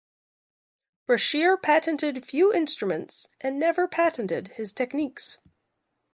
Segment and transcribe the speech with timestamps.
[1.05, 5.37] Brashear patented few instruments and never patented his techniques.